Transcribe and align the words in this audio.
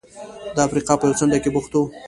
د 0.55 0.57
افریقا 0.67 0.93
په 0.99 1.05
یوه 1.07 1.17
څنډه 1.19 1.37
کې 1.43 1.49
بوخت 1.53 1.71
و. 1.81 1.83